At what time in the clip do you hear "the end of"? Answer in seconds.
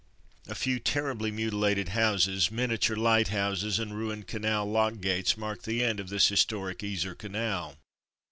5.65-6.09